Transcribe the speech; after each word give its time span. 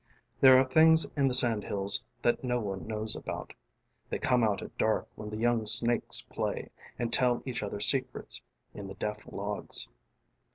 There 0.39 0.57
are 0.57 0.63
things 0.63 1.05
in 1.15 1.27
the 1.27 1.35
sandhills 1.35 2.03
that 2.23 2.43
no 2.43 2.59
one 2.59 2.87
knows 2.87 3.15
aboutŌĆ" 3.15 3.51
they 4.09 4.17
come 4.17 4.43
out 4.43 4.63
at 4.63 4.75
dark 4.79 5.07
when 5.13 5.29
the 5.29 5.37
young 5.37 5.67
snakes 5.67 6.21
play 6.21 6.71
and 6.97 7.13
tell 7.13 7.43
each 7.45 7.61
other 7.61 7.79
secrets 7.79 8.41
in 8.73 8.87
the 8.87 8.95
deaf 8.95 9.19
logs. 9.31 9.89